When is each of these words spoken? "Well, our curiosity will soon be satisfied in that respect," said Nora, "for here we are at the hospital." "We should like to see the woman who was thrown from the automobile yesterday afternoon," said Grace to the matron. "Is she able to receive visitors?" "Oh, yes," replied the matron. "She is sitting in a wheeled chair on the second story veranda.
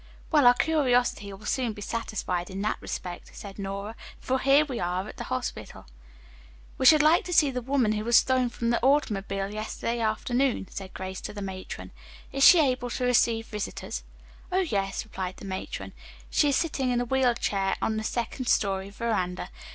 "Well, 0.31 0.47
our 0.47 0.55
curiosity 0.55 1.31
will 1.31 1.45
soon 1.45 1.73
be 1.73 1.83
satisfied 1.83 2.49
in 2.49 2.63
that 2.63 2.81
respect," 2.81 3.29
said 3.35 3.59
Nora, 3.59 3.95
"for 4.19 4.39
here 4.39 4.65
we 4.65 4.79
are 4.79 5.07
at 5.07 5.17
the 5.17 5.25
hospital." 5.25 5.85
"We 6.79 6.87
should 6.87 7.03
like 7.03 7.23
to 7.25 7.31
see 7.33 7.51
the 7.51 7.61
woman 7.61 7.91
who 7.91 8.03
was 8.03 8.21
thrown 8.21 8.49
from 8.49 8.71
the 8.71 8.81
automobile 8.81 9.53
yesterday 9.53 9.99
afternoon," 9.99 10.65
said 10.71 10.95
Grace 10.95 11.21
to 11.21 11.33
the 11.33 11.43
matron. 11.43 11.91
"Is 12.31 12.43
she 12.43 12.59
able 12.59 12.89
to 12.89 13.03
receive 13.05 13.45
visitors?" 13.45 14.01
"Oh, 14.51 14.61
yes," 14.61 15.03
replied 15.03 15.37
the 15.37 15.45
matron. 15.45 15.93
"She 16.31 16.49
is 16.49 16.55
sitting 16.55 16.89
in 16.89 16.99
a 16.99 17.05
wheeled 17.05 17.39
chair 17.39 17.75
on 17.79 17.97
the 17.97 18.03
second 18.03 18.45
story 18.47 18.89
veranda. 18.89 19.51